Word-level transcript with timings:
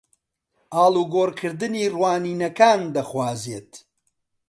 ئاڵوگۆڕکردنی 0.73 1.81
ڕوانینەکان 1.93 2.79
دەخوازێت 2.95 3.71